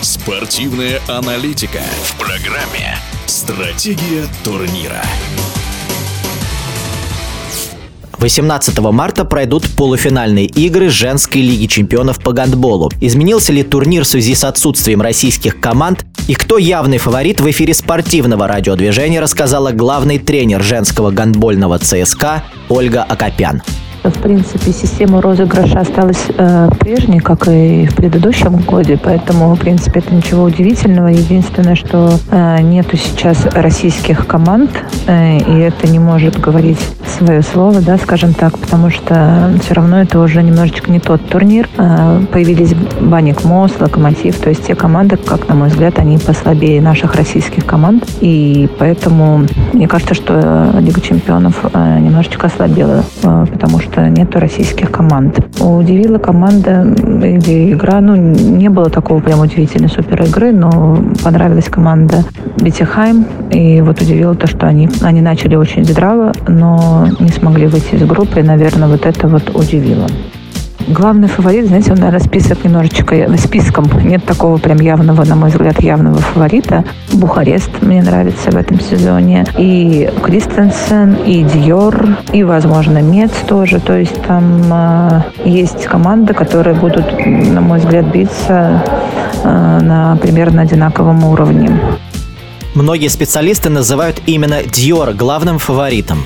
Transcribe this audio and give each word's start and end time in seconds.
Спортивная 0.00 1.00
аналитика 1.08 1.80
в 2.04 2.18
программе 2.18 2.96
«Стратегия 3.26 4.26
турнира». 4.44 5.02
18 8.18 8.78
марта 8.78 9.24
пройдут 9.24 9.64
полуфинальные 9.76 10.46
игры 10.46 10.88
женской 10.88 11.40
лиги 11.40 11.66
чемпионов 11.66 12.20
по 12.20 12.32
гандболу. 12.32 12.92
Изменился 13.00 13.52
ли 13.52 13.64
турнир 13.64 14.04
в 14.04 14.08
связи 14.08 14.36
с 14.36 14.44
отсутствием 14.44 15.02
российских 15.02 15.58
команд 15.58 16.06
и 16.28 16.34
кто 16.34 16.58
явный 16.58 16.98
фаворит 16.98 17.40
в 17.40 17.50
эфире 17.50 17.74
спортивного 17.74 18.46
радиодвижения 18.46 19.20
рассказала 19.20 19.72
главный 19.72 20.20
тренер 20.20 20.62
женского 20.62 21.10
гандбольного 21.10 21.80
ЦСКА 21.80 22.44
Ольга 22.68 23.02
Акопян. 23.02 23.62
В 24.10 24.20
принципе, 24.20 24.72
система 24.72 25.20
розыгрыша 25.20 25.80
осталась 25.80 26.26
э, 26.36 26.68
прежней, 26.80 27.20
как 27.20 27.46
и 27.48 27.86
в 27.86 27.94
предыдущем 27.94 28.56
годе, 28.56 28.98
поэтому, 29.02 29.54
в 29.54 29.58
принципе, 29.58 30.00
это 30.00 30.14
ничего 30.14 30.44
удивительного. 30.44 31.08
Единственное, 31.08 31.74
что 31.74 32.18
э, 32.30 32.60
нету 32.62 32.96
сейчас 32.96 33.46
российских 33.52 34.26
команд, 34.26 34.70
э, 35.06 35.38
и 35.38 35.58
это 35.60 35.88
не 35.88 35.98
может 35.98 36.40
говорить 36.40 36.78
свое 37.18 37.42
слово, 37.42 37.80
да, 37.80 37.96
скажем 37.98 38.34
так, 38.34 38.58
потому 38.58 38.90
что 38.90 39.52
все 39.62 39.74
равно 39.74 40.00
это 40.00 40.20
уже 40.20 40.42
немножечко 40.42 40.90
не 40.90 41.00
тот 41.00 41.28
турнир. 41.28 41.68
Э, 41.76 42.20
появились 42.32 42.74
Баник 43.00 43.44
Мос, 43.44 43.72
Локомотив, 43.78 44.38
то 44.38 44.48
есть 44.48 44.66
те 44.66 44.74
команды, 44.74 45.16
как 45.16 45.48
на 45.48 45.54
мой 45.54 45.68
взгляд, 45.68 45.98
они 45.98 46.18
послабее 46.18 46.80
наших 46.80 47.14
российских 47.14 47.66
команд, 47.66 48.04
и 48.20 48.68
поэтому 48.78 49.46
мне 49.72 49.88
кажется, 49.88 50.14
что 50.14 50.70
Лига 50.80 51.00
чемпионов 51.00 51.64
э, 51.72 51.98
немножечко 52.00 52.46
ослабела, 52.46 53.04
э, 53.22 53.46
потому 53.50 53.80
что 53.80 53.97
что 53.98 54.08
нету 54.08 54.38
российских 54.38 54.90
команд. 54.90 55.38
Удивила 55.60 56.18
команда 56.18 56.82
или 56.82 57.72
игра, 57.72 58.00
ну, 58.00 58.14
не 58.14 58.68
было 58.68 58.90
такого 58.90 59.20
прям 59.20 59.40
удивительной 59.40 59.88
супер 59.88 60.22
игры, 60.22 60.52
но 60.52 60.98
понравилась 61.24 61.68
команда 61.68 62.24
Бетихайм, 62.60 63.26
и 63.50 63.80
вот 63.80 64.00
удивило 64.00 64.34
то, 64.34 64.46
что 64.46 64.66
они, 64.66 64.88
они 65.02 65.20
начали 65.20 65.56
очень 65.56 65.84
здраво, 65.84 66.32
но 66.46 67.06
не 67.18 67.30
смогли 67.30 67.66
выйти 67.66 67.94
из 67.94 68.04
группы, 68.04 68.40
и, 68.40 68.42
наверное, 68.42 68.88
вот 68.88 69.04
это 69.06 69.26
вот 69.28 69.50
удивило 69.54 70.06
главный 70.88 71.28
фаворит, 71.28 71.66
знаете, 71.66 71.92
он, 71.92 71.98
наверное, 71.98 72.20
список 72.20 72.64
немножечко 72.64 73.28
списком. 73.38 73.86
Нет 74.04 74.24
такого 74.24 74.58
прям 74.58 74.78
явного, 74.78 75.24
на 75.24 75.36
мой 75.36 75.50
взгляд, 75.50 75.80
явного 75.82 76.18
фаворита. 76.18 76.84
Бухарест 77.12 77.70
мне 77.80 78.02
нравится 78.02 78.50
в 78.50 78.56
этом 78.56 78.80
сезоне. 78.80 79.46
И 79.56 80.10
Кристенсен, 80.22 81.14
и 81.26 81.42
Диор, 81.42 82.18
и, 82.32 82.42
возможно, 82.44 83.02
Мец 83.02 83.30
тоже. 83.46 83.80
То 83.80 83.98
есть 83.98 84.20
там 84.22 84.72
э, 84.72 85.22
есть 85.44 85.84
команды, 85.84 86.34
которые 86.34 86.74
будут, 86.74 87.06
на 87.26 87.60
мой 87.60 87.78
взгляд, 87.78 88.06
биться 88.06 88.82
э, 89.44 89.80
на 89.82 90.16
примерно 90.16 90.62
одинаковом 90.62 91.24
уровне. 91.24 91.70
Многие 92.74 93.08
специалисты 93.08 93.70
называют 93.70 94.22
именно 94.26 94.62
Диор 94.62 95.12
главным 95.12 95.58
фаворитом. 95.58 96.18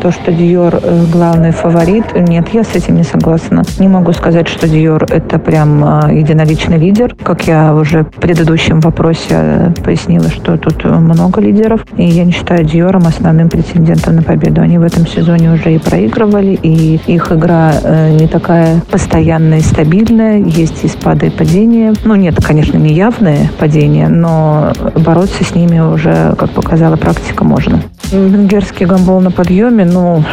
То, 0.00 0.12
что 0.12 0.32
Диор 0.32 0.78
э, 0.80 1.04
главный 1.12 1.50
фаворит, 1.50 2.14
нет, 2.14 2.48
я 2.52 2.62
с 2.62 2.74
этим 2.74 2.96
не 2.96 3.02
согласна. 3.02 3.64
Не 3.80 3.88
могу 3.88 4.12
сказать, 4.12 4.46
что 4.46 4.68
Диор 4.68 5.04
это 5.10 5.38
прям 5.40 5.82
а, 5.82 6.12
единоличный 6.12 6.78
лидер. 6.78 7.16
Как 7.16 7.48
я 7.48 7.74
уже 7.74 8.04
в 8.04 8.10
предыдущем 8.10 8.80
вопросе 8.80 9.28
э, 9.30 9.70
пояснила, 9.82 10.28
что 10.30 10.56
тут 10.56 10.84
много 10.84 11.40
лидеров. 11.40 11.84
И 11.96 12.04
я 12.04 12.24
не 12.24 12.30
считаю 12.30 12.64
Диором 12.64 13.06
основным 13.06 13.48
претендентом 13.48 14.16
на 14.16 14.22
победу. 14.22 14.60
Они 14.60 14.78
в 14.78 14.82
этом 14.82 15.06
сезоне 15.06 15.52
уже 15.52 15.74
и 15.74 15.78
проигрывали, 15.78 16.58
и 16.62 17.00
их 17.06 17.32
игра 17.32 17.72
э, 17.82 18.10
не 18.10 18.28
такая 18.28 18.80
постоянная 18.90 19.58
и 19.58 19.62
стабильная. 19.62 20.38
Есть 20.38 20.84
и 20.84 20.88
спады, 20.88 21.26
и 21.26 21.30
падения. 21.30 21.92
Ну, 22.04 22.14
нет, 22.14 22.36
конечно, 22.44 22.76
не 22.76 22.94
явные 22.94 23.50
падения, 23.58 24.08
но 24.08 24.72
бороться 24.94 25.42
с 25.42 25.54
ними 25.56 25.80
уже, 25.80 26.36
как 26.38 26.50
показала 26.50 26.96
практика, 26.96 27.42
можно. 27.42 27.82
Венгерский 28.10 28.86
гамбол 28.86 29.20
на 29.20 29.30
подъеме, 29.30 29.84
ну, 29.84 30.24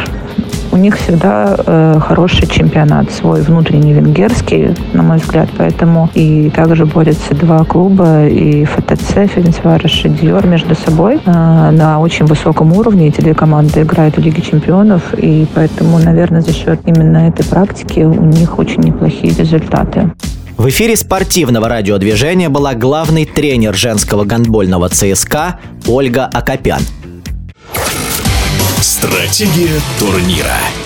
у 0.72 0.78
них 0.78 0.96
всегда 0.98 1.56
э, 1.58 2.00
хороший 2.00 2.46
чемпионат 2.46 3.10
свой 3.10 3.42
внутренний 3.42 3.92
венгерский, 3.92 4.74
на 4.94 5.02
мой 5.02 5.18
взгляд, 5.18 5.48
поэтому 5.56 6.08
и 6.14 6.50
также 6.50 6.86
борются 6.86 7.34
два 7.34 7.64
клуба 7.64 8.26
и 8.26 8.64
ФТЦ, 8.64 9.30
Ференцварыш 9.34 10.04
и 10.04 10.08
Диор 10.08 10.46
между 10.46 10.74
собой 10.74 11.20
э, 11.24 11.30
на 11.30 12.00
очень 12.00 12.24
высоком 12.26 12.72
уровне. 12.72 13.08
Эти 13.08 13.20
две 13.20 13.34
команды 13.34 13.82
играют 13.82 14.16
в 14.16 14.20
Лиге 14.20 14.42
чемпионов, 14.42 15.02
и 15.14 15.46
поэтому, 15.54 15.98
наверное, 15.98 16.40
за 16.40 16.54
счет 16.54 16.80
именно 16.86 17.28
этой 17.28 17.44
практики 17.44 18.00
у 18.00 18.24
них 18.24 18.58
очень 18.58 18.82
неплохие 18.82 19.34
результаты. 19.34 20.12
В 20.56 20.68
эфире 20.70 20.96
спортивного 20.96 21.68
радиодвижения 21.68 22.48
была 22.48 22.74
главный 22.74 23.26
тренер 23.26 23.74
женского 23.74 24.24
гандбольного 24.24 24.88
ЦСКА 24.88 25.58
Ольга 25.86 26.24
Акопян. 26.24 26.80
Стратегия 29.06 29.80
турнира. 30.00 30.85